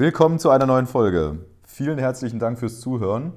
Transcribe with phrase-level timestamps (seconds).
[0.00, 1.40] Willkommen zu einer neuen Folge.
[1.62, 3.34] Vielen herzlichen Dank fürs Zuhören.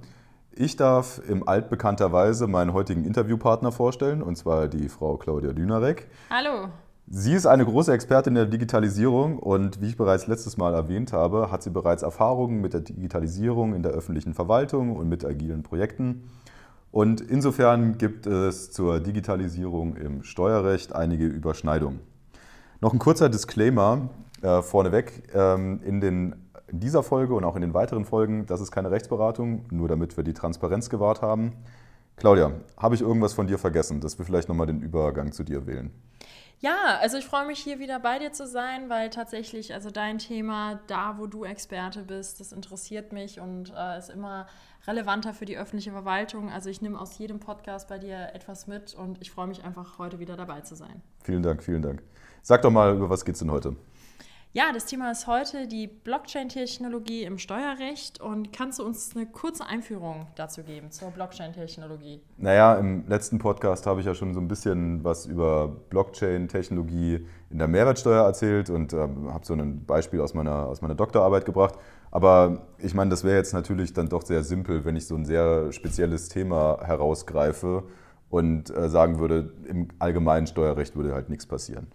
[0.54, 6.08] Ich darf im altbekannter Weise meinen heutigen Interviewpartner vorstellen, und zwar die Frau Claudia Dünarek.
[6.30, 6.70] Hallo.
[7.06, 11.52] Sie ist eine große Expertin der Digitalisierung und wie ich bereits letztes Mal erwähnt habe,
[11.52, 16.30] hat sie bereits Erfahrungen mit der Digitalisierung in der öffentlichen Verwaltung und mit agilen Projekten.
[16.92, 22.00] Und insofern gibt es zur Digitalisierung im Steuerrecht einige Überschneidungen.
[22.80, 24.08] Noch ein kurzer Disclaimer
[24.42, 25.24] äh, vorneweg.
[25.34, 26.43] Ähm, in den
[26.74, 30.18] in dieser Folge und auch in den weiteren Folgen, das ist keine Rechtsberatung, nur damit
[30.18, 31.54] wir die Transparenz gewahrt haben.
[32.18, 35.68] Claudia, habe ich irgendwas von dir vergessen, dass wir vielleicht nochmal den Übergang zu dir
[35.68, 35.92] wählen?
[36.60, 40.18] Ja, also ich freue mich hier wieder bei dir zu sein, weil tatsächlich, also dein
[40.18, 44.48] Thema, da wo du Experte bist, das interessiert mich und äh, ist immer
[44.88, 46.50] relevanter für die öffentliche Verwaltung.
[46.50, 50.00] Also ich nehme aus jedem Podcast bei dir etwas mit und ich freue mich einfach,
[50.00, 51.02] heute wieder dabei zu sein.
[51.24, 52.02] Vielen Dank, vielen Dank.
[52.42, 53.76] Sag doch mal, über was geht es denn heute?
[54.56, 58.22] Ja, das Thema ist heute die Blockchain-Technologie im Steuerrecht.
[58.22, 62.22] Und kannst du uns eine kurze Einführung dazu geben zur Blockchain-Technologie?
[62.38, 67.58] Naja, im letzten Podcast habe ich ja schon so ein bisschen was über Blockchain-Technologie in
[67.58, 71.74] der Mehrwertsteuer erzählt und äh, habe so ein Beispiel aus meiner, aus meiner Doktorarbeit gebracht.
[72.12, 75.26] Aber ich meine, das wäre jetzt natürlich dann doch sehr simpel, wenn ich so ein
[75.26, 77.86] sehr spezielles Thema herausgreife
[78.30, 81.88] und äh, sagen würde, im allgemeinen Steuerrecht würde halt nichts passieren.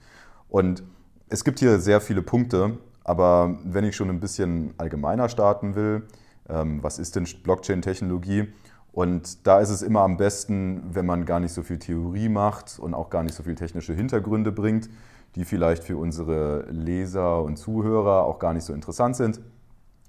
[0.48, 0.82] Und
[1.30, 6.06] es gibt hier sehr viele Punkte, aber wenn ich schon ein bisschen allgemeiner starten will,
[6.48, 8.48] ähm, was ist denn Blockchain-Technologie?
[8.92, 12.78] Und da ist es immer am besten, wenn man gar nicht so viel Theorie macht
[12.78, 14.88] und auch gar nicht so viel technische Hintergründe bringt,
[15.34, 19.41] die vielleicht für unsere Leser und Zuhörer auch gar nicht so interessant sind,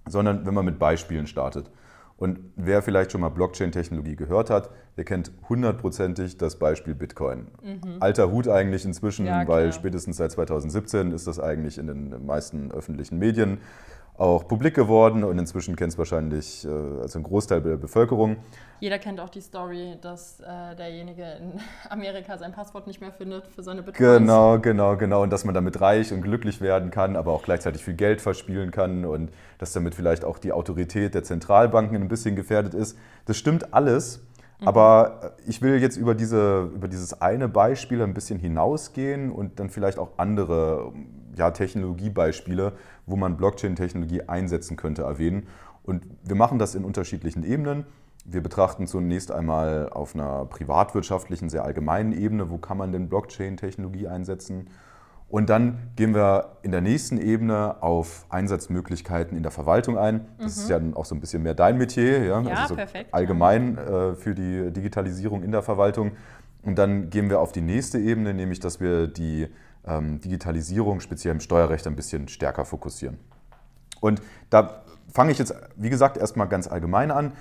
[0.08, 1.70] sondern wenn man mit Beispielen startet.
[2.20, 7.48] Und wer vielleicht schon mal Blockchain-Technologie gehört hat, der kennt hundertprozentig das Beispiel Bitcoin.
[7.64, 7.98] Mhm.
[8.02, 12.72] Alter Hut eigentlich inzwischen, ja, weil spätestens seit 2017 ist das eigentlich in den meisten
[12.72, 13.60] öffentlichen Medien
[14.20, 16.70] auch publik geworden und inzwischen kennt es wahrscheinlich äh,
[17.02, 18.36] also ein Großteil der Bevölkerung.
[18.82, 21.54] Jeder kennt auch die Story, dass äh, derjenige in
[21.90, 24.20] Amerika sein Passwort nicht mehr findet für seine Bitcoins.
[24.20, 25.24] Genau, genau, genau.
[25.24, 28.72] Und dass man damit reich und glücklich werden kann, aber auch gleichzeitig viel Geld verspielen
[28.72, 32.98] kann und dass damit vielleicht auch die Autorität der Zentralbanken ein bisschen gefährdet ist.
[33.26, 34.22] Das stimmt alles.
[34.60, 34.68] Mhm.
[34.68, 39.70] Aber ich will jetzt über, diese, über dieses eine Beispiel ein bisschen hinausgehen und dann
[39.70, 40.92] vielleicht auch andere
[41.40, 42.74] ja, Technologiebeispiele,
[43.06, 45.48] wo man Blockchain-Technologie einsetzen könnte, erwähnen.
[45.84, 47.86] Und wir machen das in unterschiedlichen Ebenen.
[48.26, 54.08] Wir betrachten zunächst einmal auf einer privatwirtschaftlichen, sehr allgemeinen Ebene, wo kann man denn Blockchain-Technologie
[54.08, 54.68] einsetzen.
[55.30, 60.26] Und dann gehen wir in der nächsten Ebene auf Einsatzmöglichkeiten in der Verwaltung ein.
[60.38, 60.64] Das mhm.
[60.64, 63.14] ist ja dann auch so ein bisschen mehr dein Metier, ja, ja also so perfekt,
[63.14, 66.12] allgemein äh, für die Digitalisierung in der Verwaltung.
[66.64, 69.48] Und dann gehen wir auf die nächste Ebene, nämlich dass wir die
[69.88, 73.18] Digitalisierung speziell im Steuerrecht ein bisschen stärker fokussieren.
[74.02, 77.34] Und da fange ich jetzt, wie gesagt, erstmal ganz allgemein an.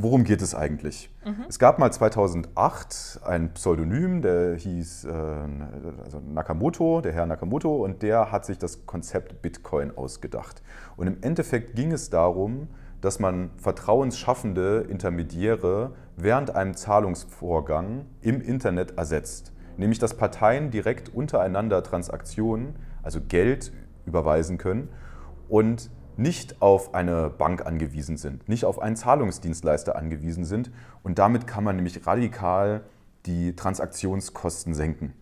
[0.00, 1.10] Worum geht es eigentlich?
[1.24, 1.46] Mhm.
[1.48, 8.02] Es gab mal 2008 ein Pseudonym, der hieß äh, also Nakamoto, der Herr Nakamoto, und
[8.02, 10.62] der hat sich das Konzept Bitcoin ausgedacht.
[10.96, 12.68] Und im Endeffekt ging es darum,
[13.00, 21.82] dass man vertrauensschaffende Intermediäre während einem Zahlungsvorgang im Internet ersetzt nämlich dass Parteien direkt untereinander
[21.82, 23.72] Transaktionen, also Geld
[24.04, 24.88] überweisen können
[25.48, 30.72] und nicht auf eine Bank angewiesen sind, nicht auf einen Zahlungsdienstleister angewiesen sind.
[31.04, 32.82] Und damit kann man nämlich radikal
[33.24, 35.14] die Transaktionskosten senken.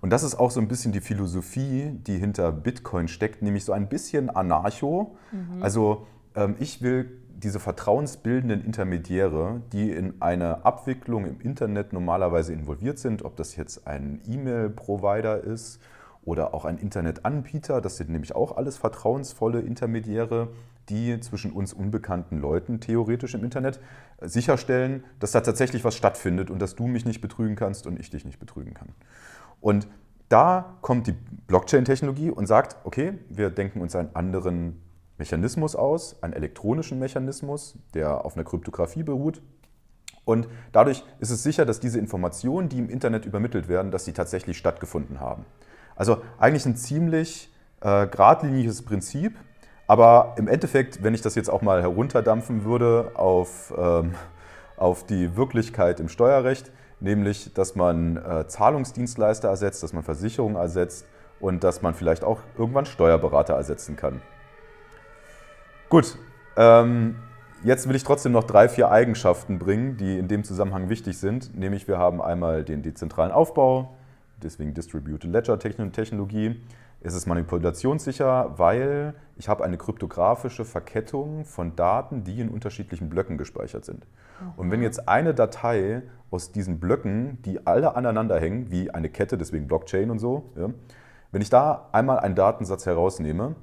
[0.00, 3.72] Und das ist auch so ein bisschen die Philosophie, die hinter Bitcoin steckt, nämlich so
[3.72, 5.16] ein bisschen anarcho.
[5.30, 5.62] Mhm.
[5.62, 12.98] Also ähm, ich will diese vertrauensbildenden Intermediäre, die in eine Abwicklung im Internet normalerweise involviert
[12.98, 15.80] sind, ob das jetzt ein E-Mail-Provider ist
[16.24, 20.48] oder auch ein Internetanbieter, das sind nämlich auch alles vertrauensvolle Intermediäre,
[20.90, 23.80] die zwischen uns unbekannten Leuten theoretisch im Internet
[24.20, 28.10] sicherstellen, dass da tatsächlich was stattfindet und dass du mich nicht betrügen kannst und ich
[28.10, 28.88] dich nicht betrügen kann.
[29.60, 29.88] Und
[30.28, 31.14] da kommt die
[31.46, 34.80] Blockchain-Technologie und sagt, okay, wir denken uns einen anderen
[35.20, 39.40] Mechanismus aus, einen elektronischen Mechanismus, der auf einer Kryptographie beruht.
[40.24, 44.12] Und dadurch ist es sicher, dass diese Informationen, die im Internet übermittelt werden, dass sie
[44.12, 45.44] tatsächlich stattgefunden haben.
[45.94, 49.36] Also eigentlich ein ziemlich äh, geradliniges Prinzip.
[49.86, 54.14] Aber im Endeffekt, wenn ich das jetzt auch mal herunterdampfen würde auf, ähm,
[54.76, 56.70] auf die Wirklichkeit im Steuerrecht,
[57.00, 61.06] nämlich dass man äh, Zahlungsdienstleister ersetzt, dass man Versicherungen ersetzt
[61.40, 64.22] und dass man vielleicht auch irgendwann Steuerberater ersetzen kann.
[65.90, 66.16] Gut,
[66.56, 67.16] ähm,
[67.64, 71.58] jetzt will ich trotzdem noch drei, vier Eigenschaften bringen, die in dem Zusammenhang wichtig sind.
[71.58, 73.96] Nämlich wir haben einmal den dezentralen Aufbau,
[74.40, 76.60] deswegen Distributed Ledger Technologie.
[77.00, 83.36] Es ist manipulationssicher, weil ich habe eine kryptografische Verkettung von Daten, die in unterschiedlichen Blöcken
[83.36, 84.06] gespeichert sind.
[84.40, 84.52] Mhm.
[84.58, 89.36] Und wenn jetzt eine Datei aus diesen Blöcken, die alle aneinander hängen, wie eine Kette,
[89.36, 90.68] deswegen Blockchain und so, ja,
[91.32, 93.56] wenn ich da einmal einen Datensatz herausnehme,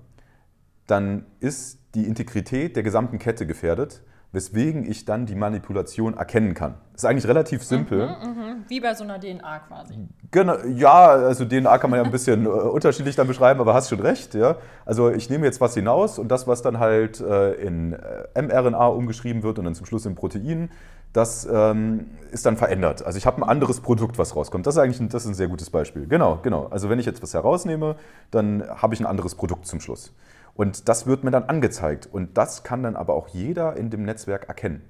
[0.88, 4.02] dann ist die Integrität der gesamten Kette gefährdet,
[4.32, 6.76] weswegen ich dann die Manipulation erkennen kann.
[6.94, 8.08] Das ist eigentlich relativ simpel.
[8.08, 8.56] Mhm, mh.
[8.68, 9.96] Wie bei so einer DNA quasi.
[10.32, 13.90] Genau, ja, also DNA kann man ja ein bisschen äh, unterschiedlich dann beschreiben, aber hast
[13.90, 14.36] schon recht.
[14.36, 14.58] Ja?
[14.86, 18.88] Also ich nehme jetzt was hinaus und das, was dann halt äh, in äh, mRNA
[18.88, 20.70] umgeschrieben wird und dann zum Schluss in Protein,
[21.14, 23.04] das ähm, ist dann verändert.
[23.04, 24.68] Also ich habe ein anderes Produkt, was rauskommt.
[24.68, 26.06] Das ist eigentlich ein, das ist ein sehr gutes Beispiel.
[26.06, 26.68] Genau, genau.
[26.68, 27.96] Also wenn ich jetzt was herausnehme,
[28.30, 30.14] dann habe ich ein anderes Produkt zum Schluss.
[30.58, 32.10] Und das wird mir dann angezeigt.
[32.12, 34.82] Und das kann dann aber auch jeder in dem Netzwerk erkennen.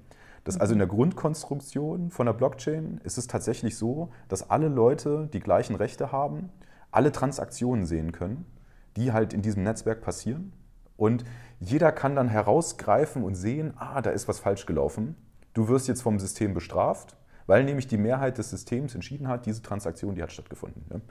[0.46, 5.28] Das also in der Grundkonstruktion von der Blockchain ist es tatsächlich so, dass alle Leute
[5.34, 6.50] die gleichen Rechte haben,
[6.90, 8.46] alle Transaktionen sehen können,
[8.96, 10.54] die halt in diesem Netzwerk passieren.
[10.96, 11.26] Und
[11.60, 15.18] jeder kann dann herausgreifen und sehen, ah, da ist was falsch gelaufen.
[15.54, 19.62] Du wirst jetzt vom System bestraft, weil nämlich die Mehrheit des Systems entschieden hat, diese
[19.62, 21.02] Transaktion, die hat stattgefunden.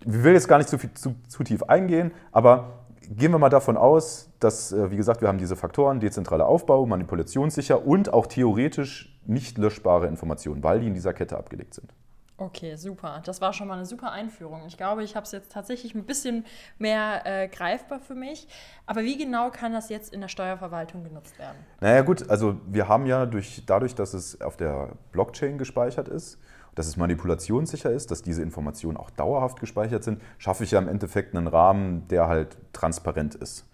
[0.00, 3.48] Ich will jetzt gar nicht zu, viel, zu, zu tief eingehen, aber gehen wir mal
[3.48, 8.26] davon aus, dass, äh, wie gesagt, wir haben diese Faktoren, dezentraler Aufbau, manipulationssicher und auch
[8.26, 11.92] theoretisch nicht löschbare Informationen, weil die in dieser Kette abgelegt sind.
[12.40, 13.20] Okay, super.
[13.26, 14.62] Das war schon mal eine super Einführung.
[14.66, 16.46] Ich glaube, ich habe es jetzt tatsächlich ein bisschen
[16.78, 18.48] mehr äh, greifbar für mich.
[18.86, 21.58] Aber wie genau kann das jetzt in der Steuerverwaltung genutzt werden?
[21.80, 26.38] Naja gut, also wir haben ja durch, dadurch, dass es auf der Blockchain gespeichert ist,
[26.74, 30.88] dass es manipulationssicher ist, dass diese Informationen auch dauerhaft gespeichert sind, schaffe ich ja im
[30.88, 33.66] Endeffekt einen Rahmen, der halt transparent ist.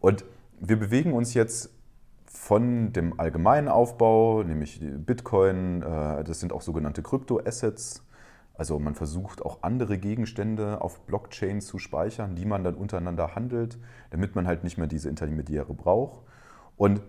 [0.00, 0.24] Und
[0.60, 1.70] wir bewegen uns jetzt
[2.26, 8.06] von dem allgemeinen Aufbau, nämlich Bitcoin, äh, das sind auch sogenannte Kryptoassets.
[8.54, 13.78] Also man versucht auch andere Gegenstände auf Blockchain zu speichern, die man dann untereinander handelt,
[14.10, 16.20] damit man halt nicht mehr diese Intermediäre braucht.
[16.76, 17.00] Und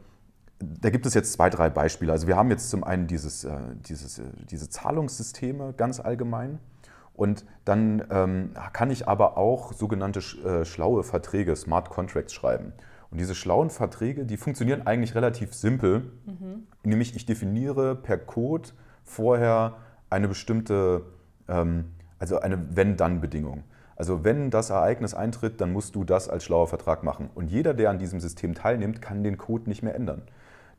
[0.62, 2.12] da gibt es jetzt zwei, drei Beispiele.
[2.12, 6.60] Also wir haben jetzt zum einen dieses, äh, dieses, äh, diese Zahlungssysteme ganz allgemein.
[7.14, 12.74] Und dann ähm, kann ich aber auch sogenannte äh, schlaue Verträge, Smart Contracts schreiben.
[13.12, 16.12] Und diese schlauen Verträge, die funktionieren eigentlich relativ simpel.
[16.26, 16.68] Mhm.
[16.84, 18.70] Nämlich ich definiere per Code
[19.04, 19.76] vorher
[20.10, 21.04] eine bestimmte,
[21.48, 23.64] ähm, also eine Wenn-Dann-Bedingung.
[23.98, 27.30] Also wenn das Ereignis eintritt, dann musst du das als schlauer Vertrag machen.
[27.36, 30.24] Und jeder, der an diesem System teilnimmt, kann den Code nicht mehr ändern.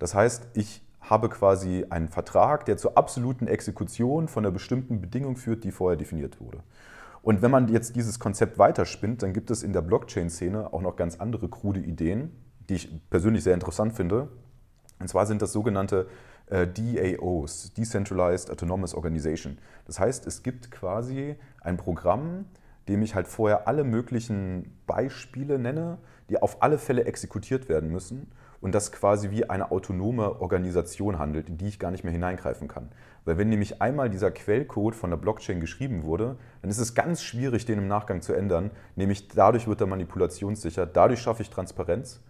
[0.02, 5.36] Das heißt, ich habe quasi einen Vertrag, der zur absoluten Exekution von einer bestimmten Bedingung
[5.36, 6.58] führt, die vorher definiert wurde.
[7.22, 10.96] Und wenn man jetzt dieses Konzept weiterspinnt, dann gibt es in der Blockchain-Szene auch noch
[10.96, 12.32] ganz andere krude Ideen,
[12.68, 14.26] die ich persönlich sehr interessant finde.
[14.98, 16.08] Und zwar sind das sogenannte
[16.46, 19.58] äh, DAOs, Decentralized Autonomous Organization.
[19.86, 22.46] Das heißt, es gibt quasi ein Programm,
[22.88, 25.98] dem ich halt vorher alle möglichen Beispiele nenne,
[26.28, 31.48] die auf alle Fälle exekutiert werden müssen und das quasi wie eine autonome Organisation handelt,
[31.48, 32.90] in die ich gar nicht mehr hineingreifen kann.
[33.24, 37.22] Weil wenn nämlich einmal dieser Quellcode von der Blockchain geschrieben wurde, dann ist es ganz
[37.22, 38.70] schwierig, den im Nachgang zu ändern.
[38.94, 42.22] Nämlich dadurch wird er manipulationssicher, dadurch schaffe ich Transparenz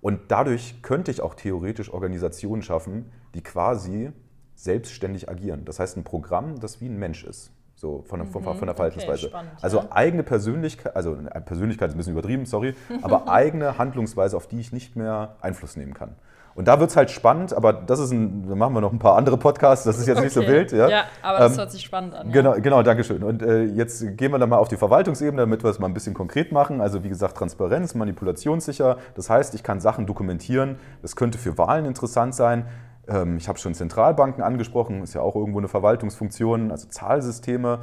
[0.00, 4.10] und dadurch könnte ich auch theoretisch Organisationen schaffen, die quasi
[4.54, 5.66] selbstständig agieren.
[5.66, 7.52] Das heißt ein Programm, das wie ein Mensch ist.
[7.84, 8.76] So von, der, von, von der mhm.
[8.76, 9.26] Verhaltensweise.
[9.26, 9.86] Okay, also ja.
[9.90, 14.72] eigene Persönlichkeit, also Persönlichkeit ist ein bisschen übertrieben, sorry, aber eigene Handlungsweise, auf die ich
[14.72, 16.14] nicht mehr Einfluss nehmen kann.
[16.54, 18.98] Und da wird es halt spannend, aber das ist ein, da machen wir noch ein
[18.98, 20.24] paar andere Podcasts, das ist jetzt okay.
[20.24, 20.72] nicht so wild.
[20.72, 22.32] Ja, ja aber das ähm, hört sich spannend an.
[22.32, 22.60] Genau, ja.
[22.60, 23.22] genau, danke schön.
[23.22, 25.94] Und äh, jetzt gehen wir dann mal auf die Verwaltungsebene, damit wir es mal ein
[25.94, 26.80] bisschen konkret machen.
[26.80, 28.96] Also wie gesagt, Transparenz, manipulationssicher.
[29.14, 30.76] Das heißt, ich kann Sachen dokumentieren.
[31.02, 32.64] Das könnte für Wahlen interessant sein.
[33.08, 37.80] Ähm, ich habe schon Zentralbanken angesprochen, ist ja auch irgendwo eine Verwaltungsfunktion, also Zahlsysteme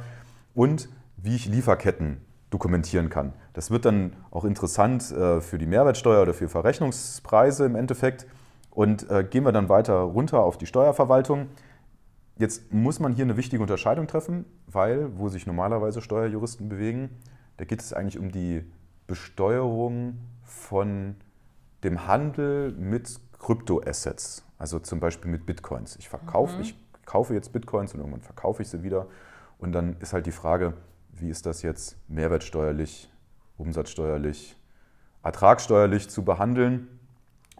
[0.54, 3.32] und wie ich Lieferketten dokumentieren kann.
[3.54, 8.26] Das wird dann auch interessant äh, für die Mehrwertsteuer oder für Verrechnungspreise im Endeffekt.
[8.70, 11.48] Und äh, gehen wir dann weiter runter auf die Steuerverwaltung.
[12.38, 17.10] Jetzt muss man hier eine wichtige Unterscheidung treffen, weil wo sich normalerweise Steuerjuristen bewegen,
[17.58, 18.64] da geht es eigentlich um die
[19.06, 21.16] Besteuerung von
[21.84, 24.44] dem Handel mit Kryptoassets.
[24.58, 25.96] Also zum Beispiel mit Bitcoins.
[25.96, 26.62] Ich verkaufe, mhm.
[26.62, 29.08] ich kaufe jetzt Bitcoins und irgendwann verkaufe ich sie wieder.
[29.58, 30.74] Und dann ist halt die Frage,
[31.12, 33.10] wie ist das jetzt mehrwertsteuerlich
[33.58, 34.56] umsatzsteuerlich,
[35.22, 36.88] ertragssteuerlich zu behandeln.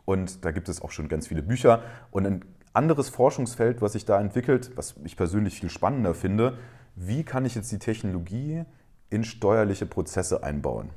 [0.05, 1.83] Und da gibt es auch schon ganz viele Bücher.
[2.11, 6.59] Und ein anderes Forschungsfeld, was sich da entwickelt, was ich persönlich viel spannender finde,
[6.95, 8.65] wie kann ich jetzt die Technologie
[9.11, 10.91] in steuerliche Prozesse einbauen?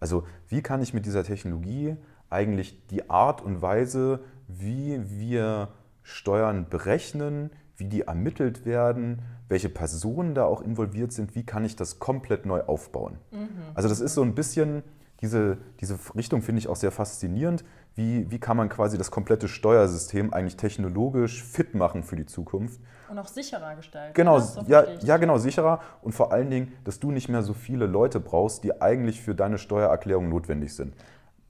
[0.00, 1.96] Also wie kann ich mit dieser Technologie
[2.30, 5.68] eigentlich die Art und Weise, wie wir
[6.02, 11.76] Steuern berechnen, wie die ermittelt werden, welche Personen da auch involviert sind, wie kann ich
[11.76, 13.18] das komplett neu aufbauen?
[13.30, 13.48] Mhm.
[13.74, 14.82] Also das ist so ein bisschen,
[15.20, 17.64] diese, diese Richtung finde ich auch sehr faszinierend.
[17.94, 22.80] Wie, wie kann man quasi das komplette Steuersystem eigentlich technologisch fit machen für die Zukunft?
[23.08, 24.14] Und auch sicherer gestalten.
[24.14, 27.86] Genau, ja, ja, genau, sicherer und vor allen Dingen, dass du nicht mehr so viele
[27.86, 30.94] Leute brauchst, die eigentlich für deine Steuererklärung notwendig sind.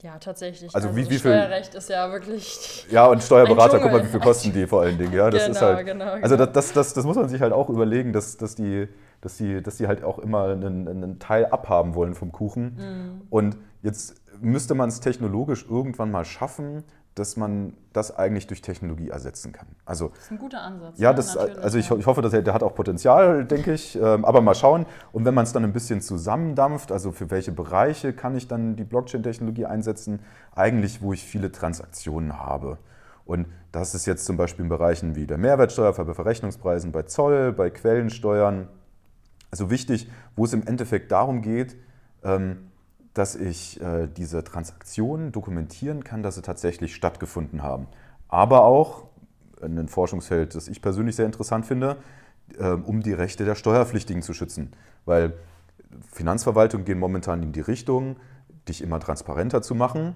[0.01, 0.73] Ja, tatsächlich.
[0.73, 2.87] Also, also wie, wie viel, Steuerrecht ist ja wirklich.
[2.91, 5.13] Ja, und Steuerberater, guck mal, wie viel kosten die vor allen Dingen.
[5.13, 6.23] Ja, das genau, ist halt, genau, genau.
[6.23, 8.87] Also das, das, das, das muss man sich halt auch überlegen, dass, dass, die,
[9.19, 12.75] dass, die, dass die halt auch immer einen, einen Teil abhaben wollen vom Kuchen.
[12.77, 13.21] Mhm.
[13.29, 16.83] Und jetzt müsste man es technologisch irgendwann mal schaffen,
[17.15, 19.67] dass man das eigentlich durch Technologie ersetzen kann.
[19.85, 20.99] Also, das ist ein guter Ansatz.
[20.99, 23.95] Ja, das, also ich, ich, hoffe, dass er, der hat auch Potenzial, denke ich.
[23.95, 24.85] Ähm, aber mal schauen.
[25.11, 28.75] Und wenn man es dann ein bisschen zusammendampft, also für welche Bereiche kann ich dann
[28.75, 30.21] die Blockchain-Technologie einsetzen?
[30.55, 32.77] Eigentlich, wo ich viele Transaktionen habe.
[33.25, 37.51] Und das ist jetzt zum Beispiel in Bereichen wie der Mehrwertsteuer, bei Verrechnungspreisen, bei Zoll,
[37.51, 38.67] bei Quellensteuern.
[39.51, 41.75] Also wichtig, wo es im Endeffekt darum geht,
[42.23, 42.68] ähm,
[43.19, 47.87] dass ich äh, diese Transaktionen dokumentieren kann, dass sie tatsächlich stattgefunden haben.
[48.29, 49.07] Aber auch
[49.61, 51.97] ein Forschungsfeld, das ich persönlich sehr interessant finde,
[52.57, 54.71] äh, um die Rechte der Steuerpflichtigen zu schützen.
[55.03, 55.33] Weil
[56.13, 58.15] Finanzverwaltungen gehen momentan in die Richtung,
[58.69, 60.15] dich immer transparenter zu machen.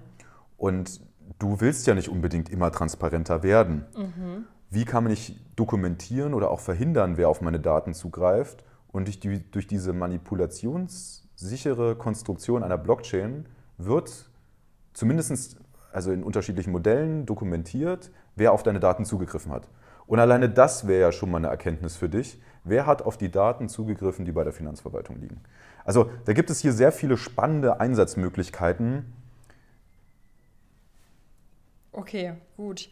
[0.56, 1.02] Und
[1.38, 3.84] du willst ja nicht unbedingt immer transparenter werden.
[3.94, 4.46] Mhm.
[4.70, 9.20] Wie kann man nicht dokumentieren oder auch verhindern, wer auf meine Daten zugreift und durch,
[9.20, 13.46] die, durch diese Manipulations- sichere Konstruktion einer Blockchain
[13.78, 14.30] wird
[14.92, 15.56] zumindest
[15.92, 19.68] also in unterschiedlichen Modellen dokumentiert, wer auf deine Daten zugegriffen hat.
[20.06, 22.40] Und alleine das wäre ja schon mal eine Erkenntnis für dich.
[22.64, 25.40] Wer hat auf die Daten zugegriffen, die bei der Finanzverwaltung liegen?
[25.84, 29.12] Also da gibt es hier sehr viele spannende Einsatzmöglichkeiten.
[31.92, 32.88] Okay, gut.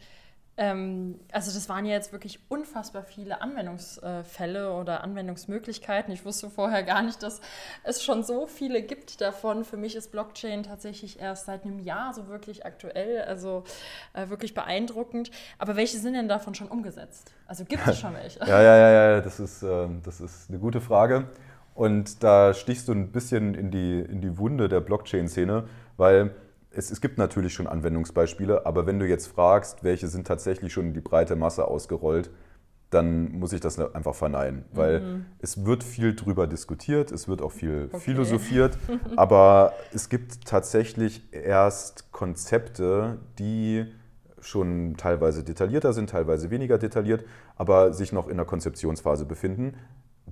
[0.55, 6.13] Ähm, also das waren ja jetzt wirklich unfassbar viele Anwendungsfälle oder Anwendungsmöglichkeiten.
[6.13, 7.41] Ich wusste vorher gar nicht, dass
[7.83, 9.65] es schon so viele gibt davon.
[9.65, 13.63] Für mich ist Blockchain tatsächlich erst seit einem Jahr so wirklich aktuell, also
[14.13, 15.31] äh, wirklich beeindruckend.
[15.57, 17.33] Aber welche sind denn davon schon umgesetzt?
[17.47, 18.39] Also gibt es schon welche?
[18.39, 21.27] ja, ja, ja, ja, das ist, äh, das ist eine gute Frage.
[21.73, 25.63] Und da stichst du ein bisschen in die, in die Wunde der Blockchain-Szene,
[25.97, 26.35] weil
[26.75, 30.87] es, es, gibt natürlich schon Anwendungsbeispiele, aber wenn du jetzt fragst, welche sind tatsächlich schon
[30.87, 32.31] in die breite Masse ausgerollt,
[32.89, 35.25] dann muss ich das einfach verneinen, weil mhm.
[35.39, 37.99] es wird viel drüber diskutiert, es wird auch viel okay.
[37.99, 38.77] philosophiert,
[39.15, 43.85] aber es gibt tatsächlich erst Konzepte, die
[44.41, 47.25] schon teilweise detaillierter sind, teilweise weniger detailliert,
[47.55, 49.75] aber sich noch in der Konzeptionsphase befinden.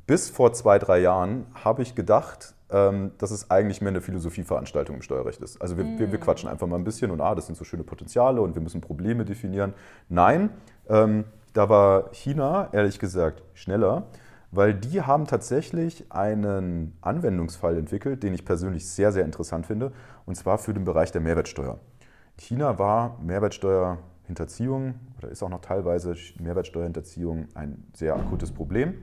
[0.07, 4.95] Bis vor zwei, drei Jahren habe ich gedacht, ähm, dass es eigentlich mehr eine Philosophieveranstaltung
[4.95, 5.61] im Steuerrecht ist.
[5.61, 5.99] Also wir, mm.
[5.99, 8.55] wir, wir, quatschen einfach mal ein bisschen und ah, das sind so schöne Potenziale und
[8.55, 9.73] wir müssen Probleme definieren.
[10.09, 10.49] Nein,
[10.87, 14.03] ähm, da war China ehrlich gesagt schneller,
[14.51, 19.91] weil die haben tatsächlich einen Anwendungsfall entwickelt, den ich persönlich sehr, sehr interessant finde,
[20.25, 21.79] und zwar für den Bereich der Mehrwertsteuer.
[22.37, 28.95] In China war Mehrwertsteuerhinterziehung oder ist auch noch teilweise Mehrwertsteuerhinterziehung ein sehr akutes Problem.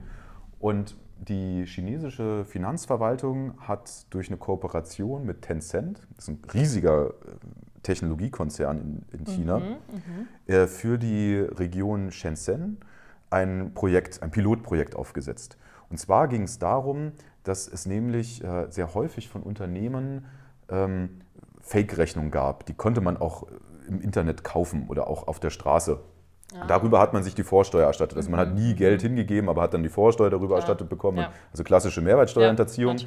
[0.59, 7.11] Und die chinesische Finanzverwaltung hat durch eine Kooperation mit Tencent, das ist ein riesiger äh,
[7.83, 8.77] Technologiekonzern
[9.11, 12.77] in, in China, mhm, mhm, äh, für die Region Shenzhen
[13.29, 15.57] ein Projekt, ein Pilotprojekt aufgesetzt.
[15.89, 17.11] Und zwar ging es darum,
[17.43, 20.25] dass es nämlich äh, sehr häufig von Unternehmen
[20.69, 21.21] ähm,
[21.61, 22.65] Fake-Rechnungen gab.
[22.65, 23.47] Die konnte man auch
[23.87, 25.99] im Internet kaufen oder auch auf der Straße
[26.53, 26.65] ja.
[26.65, 28.17] Darüber hat man sich die Vorsteuer erstattet.
[28.17, 28.77] Also man hat nie mhm.
[28.77, 30.57] Geld hingegeben, aber hat dann die Vorsteuer darüber ja.
[30.57, 31.19] erstattet bekommen.
[31.19, 31.31] Ja.
[31.51, 32.97] Also klassische Mehrwertsteuerhinterziehung.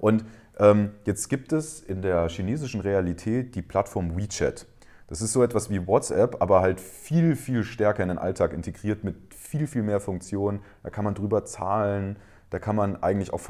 [0.00, 0.24] Und
[0.58, 4.66] ähm, jetzt gibt es in der chinesischen Realität die Plattform WeChat.
[5.06, 9.02] Das ist so etwas wie WhatsApp, aber halt viel, viel stärker in den Alltag integriert
[9.02, 10.60] mit viel, viel mehr Funktionen.
[10.82, 12.16] Da kann man drüber zahlen,
[12.50, 13.40] da kann man eigentlich auch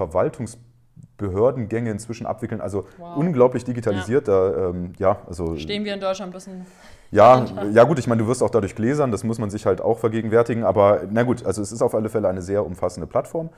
[1.21, 2.61] Verwaltungsbehördengänge inzwischen abwickeln.
[2.61, 3.17] Also wow.
[3.17, 4.29] unglaublich digitalisiert.
[4.29, 6.67] Da, ähm, ja, also Stehen wir in Deutschland ein bisschen
[7.13, 9.81] ja, ja gut, ich meine, du wirst auch dadurch gläsern, das muss man sich halt
[9.81, 13.51] auch vergegenwärtigen, aber na gut, also es ist auf alle Fälle eine sehr umfassende Plattform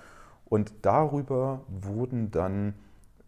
[0.47, 2.73] und darüber wurden dann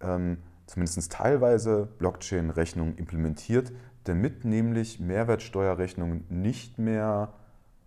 [0.00, 3.71] ähm, zumindest teilweise Blockchain-Rechnungen implementiert,
[4.05, 7.35] damit nämlich Mehrwertsteuerrechnungen nicht mehr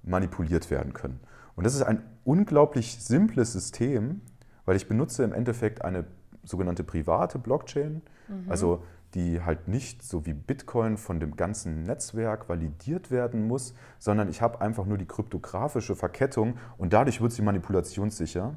[0.04, 1.20] manipuliert werden können.
[1.56, 4.22] Und das ist ein unglaublich simples System,
[4.66, 6.06] weil ich benutze im Endeffekt eine
[6.48, 8.52] sogenannte private Blockchain, Mhm.
[8.52, 14.28] Also die halt nicht so wie Bitcoin von dem ganzen Netzwerk validiert werden muss, sondern
[14.28, 18.56] ich habe einfach nur die kryptografische Verkettung und dadurch wird sie manipulationssicher.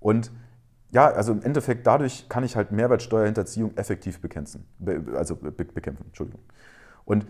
[0.00, 0.32] Und
[0.90, 4.66] ja, also im Endeffekt dadurch kann ich halt Mehrwertsteuerhinterziehung effektiv bekämpfen.
[5.14, 6.42] Also bekämpfen, Entschuldigung.
[7.04, 7.26] Und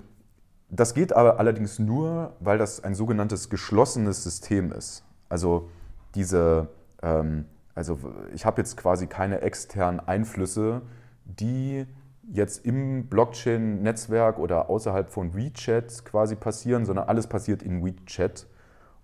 [0.71, 5.05] das geht aber allerdings nur, weil das ein sogenanntes geschlossenes System ist.
[5.29, 5.69] Also
[6.15, 6.69] diese,
[7.03, 7.99] ähm, also
[8.35, 10.83] ich habe jetzt quasi keine externen Einflüsse,
[11.25, 11.87] die
[12.33, 18.47] jetzt im Blockchain-Netzwerk oder außerhalb von WeChat quasi passieren, sondern alles passiert in WeChat.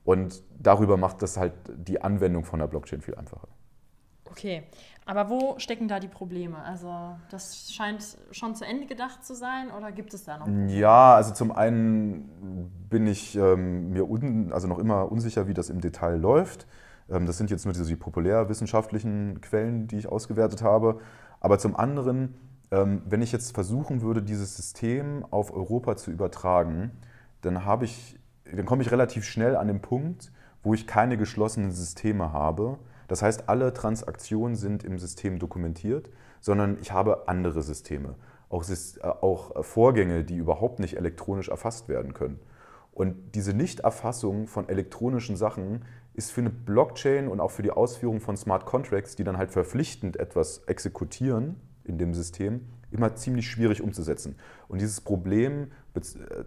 [0.04, 3.48] Und darüber macht das halt die Anwendung von der Blockchain viel einfacher.
[4.30, 4.64] Okay,
[5.06, 6.58] aber wo stecken da die Probleme?
[6.58, 10.44] Also das scheint schon zu Ende gedacht zu sein oder gibt es da noch?
[10.44, 10.72] Probleme?
[10.72, 14.06] Ja, also zum einen bin ich ähm, mir
[14.52, 16.66] also noch immer unsicher, wie das im Detail läuft.
[17.10, 21.00] Ähm, das sind jetzt nur diese populärwissenschaftlichen Quellen, die ich ausgewertet habe.
[21.40, 22.34] Aber zum anderen,
[22.70, 26.90] ähm, wenn ich jetzt versuchen würde, dieses System auf Europa zu übertragen,
[27.42, 30.32] dann dann komme ich relativ schnell an den Punkt,
[30.62, 36.10] wo ich keine geschlossenen Systeme habe das heißt, alle Transaktionen sind im System dokumentiert,
[36.40, 38.14] sondern ich habe andere Systeme,
[38.48, 42.40] auch, äh, auch Vorgänge, die überhaupt nicht elektronisch erfasst werden können.
[42.92, 45.84] Und diese Nichterfassung von elektronischen Sachen
[46.16, 49.50] ist für eine Blockchain und auch für die Ausführung von Smart Contracts, die dann halt
[49.50, 54.36] verpflichtend etwas exekutieren in dem System, immer ziemlich schwierig umzusetzen.
[54.68, 55.70] Und dieses Problem,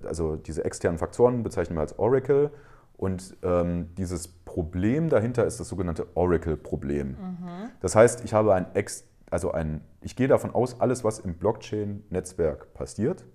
[0.03, 2.49] also diese externen Faktoren bezeichnen wir als Oracle
[2.97, 7.09] und ähm, dieses Problem dahinter ist das sogenannte Oracle-Problem.
[7.09, 7.69] Mhm.
[7.79, 11.35] Das heißt, ich habe ein Ex, also ein, ich gehe davon aus, alles, was im
[11.35, 13.25] Blockchain-Netzwerk passiert,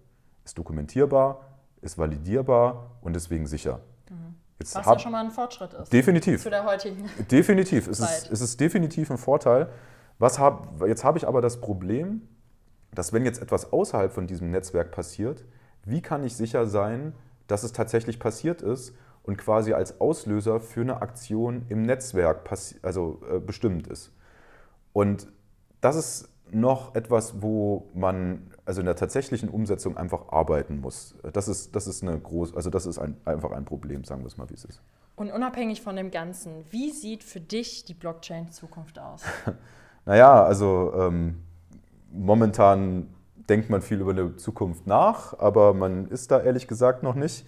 [0.44, 3.80] ist dokumentierbar, ist validierbar und deswegen sicher.
[4.10, 4.34] Mhm.
[4.58, 5.92] Jetzt was hab, ja schon mal ein Fortschritt ist.
[5.92, 6.42] Definitiv.
[6.42, 7.88] Zu der heutigen Definitiv.
[7.88, 9.68] Es ist, es ist definitiv ein Vorteil.
[10.18, 12.22] Was hab, jetzt habe ich aber das Problem,
[12.92, 15.44] dass wenn jetzt etwas außerhalb von diesem Netzwerk passiert,
[15.84, 17.14] wie kann ich sicher sein,
[17.46, 22.48] dass es tatsächlich passiert ist und quasi als Auslöser für eine Aktion im Netzwerk
[22.82, 24.12] also, äh, bestimmt ist.
[24.92, 25.28] Und
[25.80, 31.14] das ist noch etwas, wo man also in der tatsächlichen Umsetzung einfach arbeiten muss.
[31.32, 34.28] Das ist, das ist eine groß, also das ist ein, einfach ein Problem, sagen wir
[34.28, 34.80] es mal, wie es ist.
[35.16, 39.22] Und unabhängig von dem Ganzen, wie sieht für dich die Blockchain-Zukunft aus?
[40.06, 41.42] naja, also ähm,
[42.10, 43.08] momentan
[43.48, 47.46] denkt man viel über eine Zukunft nach, aber man ist da ehrlich gesagt noch nicht.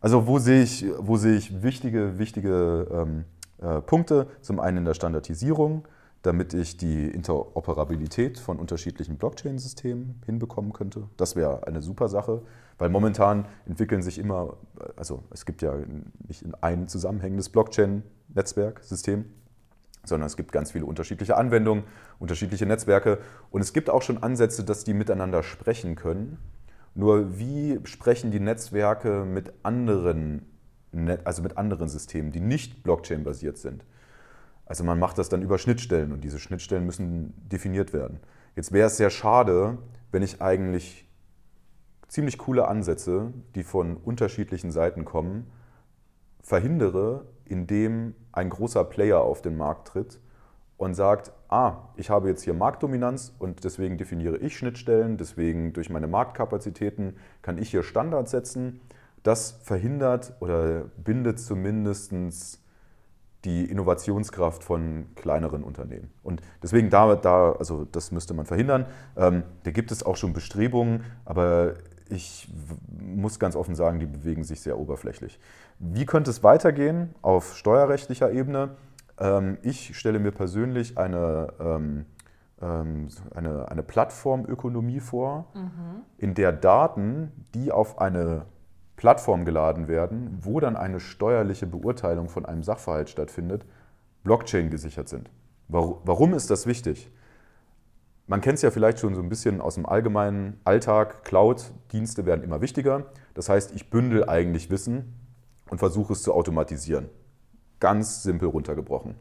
[0.00, 3.24] Also wo sehe ich, wo sehe ich wichtige, wichtige ähm,
[3.60, 4.28] äh, Punkte?
[4.40, 5.86] Zum einen in der Standardisierung,
[6.24, 11.08] damit ich die Interoperabilität von unterschiedlichen Blockchain-Systemen hinbekommen könnte.
[11.16, 12.42] Das wäre eine super Sache,
[12.78, 14.56] weil momentan entwickeln sich immer,
[14.96, 15.74] also es gibt ja
[16.26, 19.26] nicht ein zusammenhängendes Blockchain-Netzwerk-System,
[20.04, 21.84] sondern es gibt ganz viele unterschiedliche Anwendungen,
[22.18, 23.18] unterschiedliche Netzwerke
[23.50, 26.38] und es gibt auch schon Ansätze, dass die miteinander sprechen können
[26.94, 30.46] nur wie sprechen die Netzwerke mit anderen,
[31.24, 33.84] also mit anderen Systemen, die nicht Blockchain-basiert sind?
[34.66, 38.20] Also man macht das dann über Schnittstellen und diese Schnittstellen müssen definiert werden.
[38.56, 39.78] Jetzt wäre es sehr schade,
[40.10, 41.08] wenn ich eigentlich
[42.08, 45.50] ziemlich coole Ansätze, die von unterschiedlichen Seiten kommen,
[46.40, 50.20] verhindere, indem ein großer Player auf den Markt tritt
[50.76, 55.90] und sagt, ah, ich habe jetzt hier Marktdominanz und deswegen definiere ich Schnittstellen, deswegen durch
[55.90, 58.80] meine Marktkapazitäten kann ich hier Standards setzen.
[59.22, 62.60] Das verhindert oder bindet zumindest
[63.44, 66.10] die Innovationskraft von kleineren Unternehmen.
[66.22, 68.86] Und deswegen da, da also das müsste man verhindern.
[69.16, 71.74] Ähm, da gibt es auch schon Bestrebungen, aber
[72.08, 72.48] ich
[72.98, 75.38] muss ganz offen sagen, die bewegen sich sehr oberflächlich.
[75.78, 78.76] Wie könnte es weitergehen auf steuerrechtlicher Ebene?
[79.18, 82.06] Ähm, ich stelle mir persönlich eine, ähm,
[82.60, 86.02] ähm, eine, eine Plattformökonomie vor, mhm.
[86.18, 88.46] in der Daten, die auf eine
[88.96, 93.64] Plattform geladen werden, wo dann eine steuerliche Beurteilung von einem Sachverhalt stattfindet,
[94.22, 95.30] Blockchain gesichert sind.
[95.68, 97.10] Warum ist das wichtig?
[98.26, 101.24] Man kennt es ja vielleicht schon so ein bisschen aus dem allgemeinen Alltag.
[101.24, 103.06] Cloud-Dienste werden immer wichtiger.
[103.34, 105.14] Das heißt, ich bündel eigentlich Wissen
[105.68, 107.10] und versuche es zu automatisieren.
[107.80, 109.16] Ganz simpel runtergebrochen.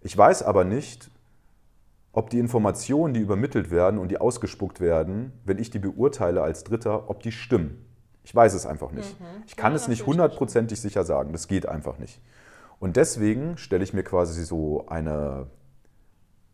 [0.00, 1.10] Ich weiß aber nicht,
[2.12, 6.64] ob die Informationen, die übermittelt werden und die ausgespuckt werden, wenn ich die beurteile als
[6.64, 7.84] Dritter, ob die stimmen.
[8.24, 9.18] Ich weiß es einfach nicht.
[9.20, 9.42] Mhm.
[9.46, 11.32] Ich kann ja, es nicht hundertprozentig sicher sagen.
[11.32, 12.20] Das geht einfach nicht.
[12.78, 15.46] Und deswegen stelle ich mir quasi so eine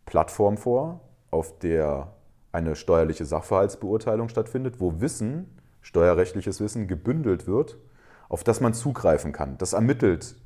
[0.07, 1.01] Plattform vor,
[1.31, 2.13] auf der
[2.53, 7.77] eine steuerliche Sachverhaltsbeurteilung stattfindet, wo Wissen, steuerrechtliches Wissen gebündelt wird,
[8.29, 9.59] auf das man zugreifen kann.
[9.59, 10.37] Das ermittelt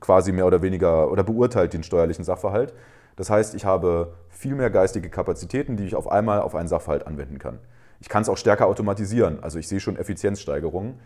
[0.00, 2.74] quasi mehr oder weniger oder beurteilt den steuerlichen Sachverhalt.
[3.14, 7.06] Das heißt, ich habe viel mehr geistige Kapazitäten, die ich auf einmal auf einen Sachverhalt
[7.06, 7.58] anwenden kann.
[8.00, 11.00] Ich kann es auch stärker automatisieren, also ich sehe schon Effizienzsteigerungen.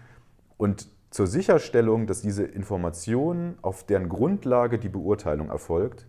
[0.56, 6.06] Und zur Sicherstellung, dass diese Informationen, auf deren Grundlage die Beurteilung erfolgt,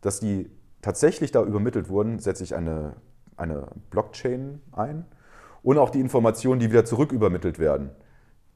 [0.00, 2.96] dass die tatsächlich da übermittelt wurden, setze ich eine,
[3.36, 5.04] eine Blockchain ein
[5.62, 7.90] und auch die Informationen, die wieder zurück übermittelt werden.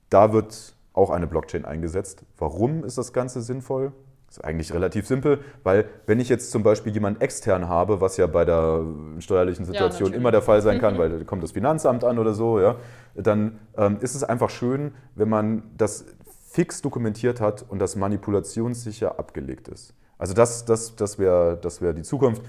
[0.08, 2.24] Da wird auch eine Blockchain eingesetzt.
[2.38, 3.92] Warum ist das Ganze sinnvoll?
[4.33, 8.16] Das ist eigentlich relativ simpel, weil wenn ich jetzt zum Beispiel jemanden extern habe, was
[8.16, 8.83] ja bei der
[9.18, 12.33] steuerlichen Situation ja, immer der Fall sein kann, weil da kommt das Finanzamt an oder
[12.33, 12.77] so, ja,
[13.14, 16.07] dann ähm, ist es einfach schön, wenn man das
[16.49, 19.92] fix dokumentiert hat und das manipulationssicher abgelegt ist.
[20.16, 22.40] Also das, das, das wäre das wär die Zukunft.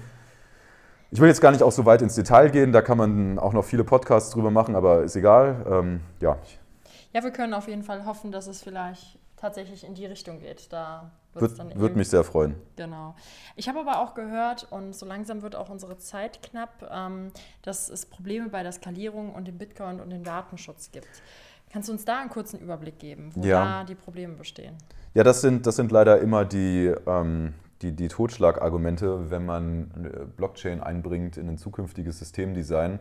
[1.10, 3.52] Ich will jetzt gar nicht auch so weit ins Detail gehen, da kann man auch
[3.52, 5.66] noch viele Podcasts drüber machen, aber ist egal.
[5.70, 6.38] Ähm, ja.
[7.12, 10.72] ja, wir können auf jeden Fall hoffen, dass es vielleicht tatsächlich in die Richtung geht.
[10.72, 12.54] Da wird, dann wird mich sehr freuen.
[12.76, 13.14] Genau.
[13.56, 17.30] Ich habe aber auch gehört, und so langsam wird auch unsere Zeit knapp, ähm,
[17.62, 21.22] dass es Probleme bei der Skalierung und dem Bitcoin und dem Datenschutz gibt.
[21.72, 23.64] Kannst du uns da einen kurzen Überblick geben, wo ja.
[23.64, 24.76] da die Probleme bestehen?
[25.14, 30.80] Ja, das sind, das sind leider immer die, ähm, die, die Totschlagargumente, wenn man Blockchain
[30.80, 32.98] einbringt in ein zukünftiges Systemdesign,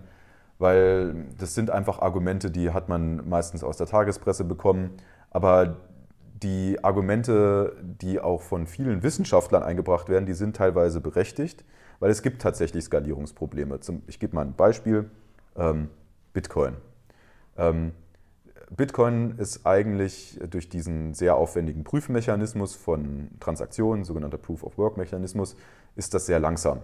[0.60, 4.92] weil das sind einfach Argumente, die hat man meistens aus der Tagespresse bekommen,
[5.30, 5.78] aber
[6.42, 11.64] die Argumente, die auch von vielen Wissenschaftlern eingebracht werden, die sind teilweise berechtigt,
[12.00, 13.80] weil es gibt tatsächlich Skalierungsprobleme.
[14.08, 15.10] ich gebe mal ein Beispiel,
[15.56, 15.90] ähm,
[16.34, 16.76] Bitcoin.
[17.58, 17.94] Ähm,
[18.76, 25.56] Bitcoin ist eigentlich durch diesen sehr aufwendigen Prüfmechanismus von Transaktionen, sogenannter Proof-of-Work-Mechanismus,
[25.96, 26.80] ist das sehr langsam.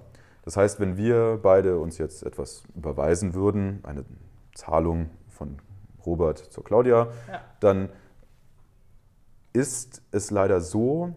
[0.46, 4.06] Das heißt, wenn wir beide uns jetzt etwas überweisen würden, eine
[4.54, 5.58] Zahlung von
[6.06, 7.42] Robert zur Claudia, ja.
[7.60, 7.90] dann
[9.54, 11.16] ist es leider so,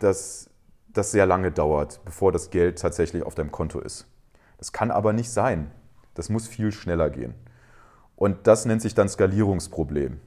[0.00, 0.50] dass
[0.88, 4.06] das sehr lange dauert, bevor das Geld tatsächlich auf deinem Konto ist.
[4.58, 5.70] Das kann aber nicht sein.
[6.14, 7.34] Das muss viel schneller gehen.
[8.16, 10.18] Und das nennt sich dann Skalierungsproblem.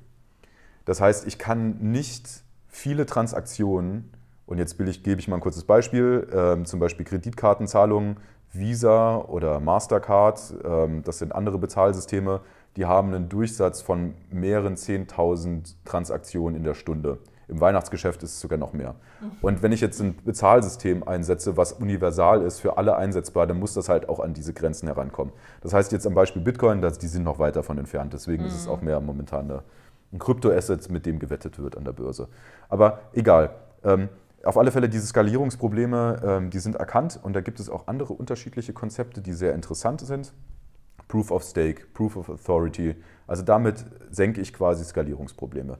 [0.85, 4.11] Das heißt, ich kann nicht viele Transaktionen,
[4.45, 8.17] und jetzt ich, gebe ich mal ein kurzes Beispiel, äh, zum Beispiel Kreditkartenzahlungen,
[8.53, 12.41] Visa oder Mastercard, äh, das sind andere Bezahlsysteme,
[12.77, 17.19] die haben einen Durchsatz von mehreren 10.000 Transaktionen in der Stunde.
[17.47, 18.95] Im Weihnachtsgeschäft ist es sogar noch mehr.
[19.41, 23.73] Und wenn ich jetzt ein Bezahlsystem einsetze, was universal ist, für alle einsetzbar, dann muss
[23.73, 25.33] das halt auch an diese Grenzen herankommen.
[25.59, 28.13] Das heißt jetzt am Beispiel Bitcoin, die sind noch weit davon entfernt.
[28.13, 28.47] Deswegen mhm.
[28.47, 28.71] ist es mhm.
[28.71, 29.51] auch mehr momentan
[30.13, 32.29] ein Kryptoasset, mit dem gewettet wird an der Börse.
[32.69, 33.51] Aber egal.
[33.83, 34.07] Ähm,
[34.43, 38.13] auf alle Fälle, diese Skalierungsprobleme, ähm, die sind erkannt und da gibt es auch andere
[38.13, 40.33] unterschiedliche Konzepte, die sehr interessant sind.
[41.11, 42.95] Proof of Stake, Proof of Authority.
[43.27, 45.77] Also damit senke ich quasi Skalierungsprobleme.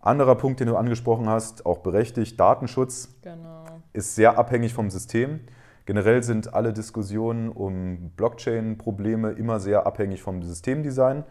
[0.00, 3.66] Anderer Punkt, den du angesprochen hast, auch berechtigt, Datenschutz genau.
[3.92, 5.40] ist sehr abhängig vom System.
[5.84, 11.24] Generell sind alle Diskussionen um Blockchain-Probleme immer sehr abhängig vom Systemdesign.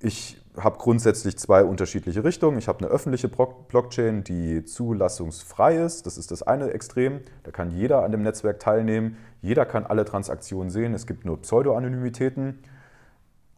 [0.00, 2.58] Ich habe grundsätzlich zwei unterschiedliche Richtungen.
[2.58, 6.06] Ich habe eine öffentliche Blockchain, die zulassungsfrei ist.
[6.06, 7.20] Das ist das eine Extrem.
[7.42, 9.16] Da kann jeder an dem Netzwerk teilnehmen.
[9.40, 10.94] Jeder kann alle Transaktionen sehen.
[10.94, 12.60] Es gibt nur Pseudo-Anonymitäten.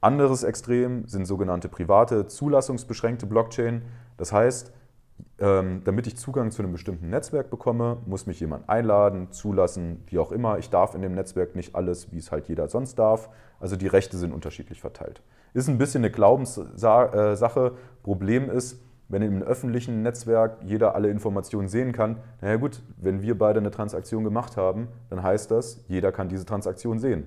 [0.01, 3.83] Anderes Extrem sind sogenannte private, zulassungsbeschränkte Blockchain.
[4.17, 4.73] Das heißt,
[5.39, 10.19] ähm, damit ich Zugang zu einem bestimmten Netzwerk bekomme, muss mich jemand einladen, zulassen, wie
[10.19, 10.59] auch immer.
[10.59, 13.29] Ich darf in dem Netzwerk nicht alles, wie es halt jeder sonst darf.
[13.59, 15.21] Also die Rechte sind unterschiedlich verteilt.
[15.55, 17.73] Ist ein bisschen eine Glaubenssache.
[18.03, 23.37] Problem ist, wenn im öffentlichen Netzwerk jeder alle Informationen sehen kann, naja gut, wenn wir
[23.37, 27.25] beide eine Transaktion gemacht haben, dann heißt das, jeder kann diese Transaktion sehen.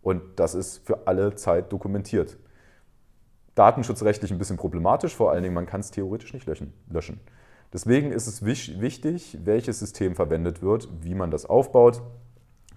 [0.00, 2.38] Und das ist für alle Zeit dokumentiert.
[3.54, 7.20] Datenschutzrechtlich ein bisschen problematisch, vor allen Dingen, man kann es theoretisch nicht löschen.
[7.72, 12.02] Deswegen ist es wichtig, welches System verwendet wird, wie man das aufbaut.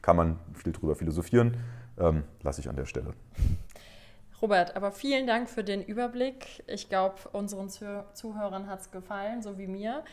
[0.01, 1.57] Kann man viel drüber philosophieren,
[1.97, 3.13] ähm, lasse ich an der Stelle.
[4.45, 6.63] Robert, aber vielen Dank für den Überblick.
[6.67, 10.03] Ich glaube, unseren Zuhörern hat es gefallen, so wie mir.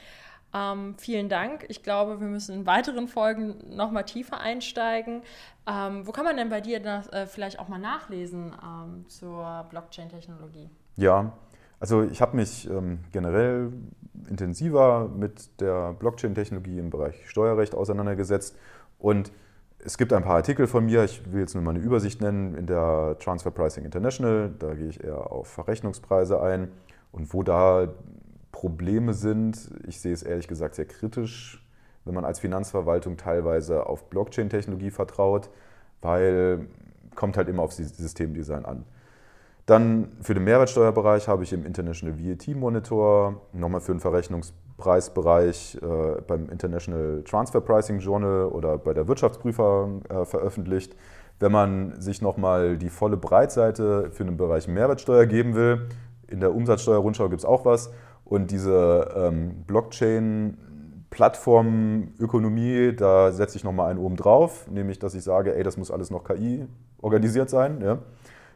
[0.54, 1.66] Ähm, vielen Dank.
[1.68, 5.20] Ich glaube, wir müssen in weiteren Folgen nochmal tiefer einsteigen.
[5.66, 9.66] Ähm, wo kann man denn bei dir das, äh, vielleicht auch mal nachlesen ähm, zur
[9.68, 10.70] Blockchain-Technologie?
[10.96, 11.34] Ja,
[11.78, 13.70] also ich habe mich ähm, generell
[14.30, 18.56] intensiver mit der Blockchain-Technologie im Bereich Steuerrecht auseinandergesetzt
[18.98, 19.30] und
[19.84, 22.54] es gibt ein paar Artikel von mir, ich will jetzt nur mal eine Übersicht nennen,
[22.54, 26.68] in der Transfer Pricing International, da gehe ich eher auf Verrechnungspreise ein.
[27.10, 27.88] Und wo da
[28.52, 31.66] Probleme sind, ich sehe es ehrlich gesagt sehr kritisch,
[32.04, 35.50] wenn man als Finanzverwaltung teilweise auf Blockchain-Technologie vertraut,
[36.00, 36.66] weil
[37.14, 38.84] kommt halt immer auf Systemdesign an.
[39.66, 46.20] Dann für den Mehrwertsteuerbereich habe ich im International VAT Monitor, nochmal für den Verrechnungspreisbereich äh,
[46.26, 50.96] beim International Transfer Pricing Journal oder bei der Wirtschaftsprüfer äh, veröffentlicht.
[51.38, 55.88] Wenn man sich nochmal die volle Breitseite für den Bereich Mehrwertsteuer geben will,
[56.26, 57.92] in der Umsatzsteuerrundschau gibt es auch was.
[58.24, 60.56] Und diese ähm, Blockchain
[61.10, 65.90] Plattformökonomie, da setze ich nochmal einen oben drauf, nämlich dass ich sage, ey, das muss
[65.90, 66.66] alles noch KI
[67.02, 67.82] organisiert sein.
[67.82, 67.98] Ja?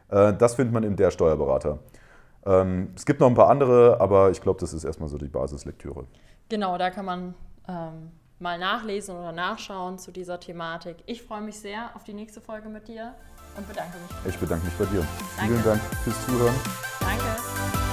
[0.09, 1.79] Äh, das findet man in der Steuerberater.
[2.45, 5.27] Ähm, es gibt noch ein paar andere, aber ich glaube, das ist erstmal so die
[5.27, 6.05] Basislektüre.
[6.49, 7.33] Genau, da kann man
[7.67, 10.97] ähm, mal nachlesen oder nachschauen zu dieser Thematik.
[11.05, 13.15] Ich freue mich sehr auf die nächste Folge mit dir
[13.57, 14.33] und bedanke mich.
[14.33, 15.05] Ich bedanke mich bei dir.
[15.37, 15.53] Danke.
[15.53, 16.55] Vielen Dank fürs Zuhören.
[16.99, 17.86] Danke.